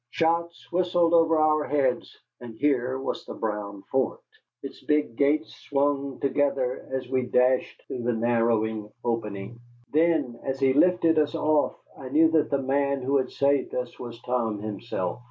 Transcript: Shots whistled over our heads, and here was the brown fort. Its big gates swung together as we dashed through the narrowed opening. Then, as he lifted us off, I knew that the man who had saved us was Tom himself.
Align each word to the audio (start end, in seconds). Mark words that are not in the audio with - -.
Shots 0.09 0.71
whistled 0.71 1.13
over 1.13 1.37
our 1.37 1.63
heads, 1.65 2.17
and 2.39 2.55
here 2.55 2.97
was 2.97 3.23
the 3.23 3.35
brown 3.35 3.83
fort. 3.83 4.21
Its 4.63 4.83
big 4.83 5.15
gates 5.15 5.53
swung 5.55 6.19
together 6.19 6.87
as 6.91 7.07
we 7.07 7.27
dashed 7.27 7.83
through 7.85 8.01
the 8.01 8.13
narrowed 8.13 8.91
opening. 9.03 9.59
Then, 9.93 10.39
as 10.43 10.59
he 10.59 10.73
lifted 10.73 11.19
us 11.19 11.35
off, 11.35 11.75
I 11.95 12.09
knew 12.09 12.31
that 12.31 12.49
the 12.49 12.63
man 12.63 13.03
who 13.03 13.17
had 13.17 13.29
saved 13.29 13.75
us 13.75 13.99
was 13.99 14.19
Tom 14.23 14.57
himself. 14.57 15.19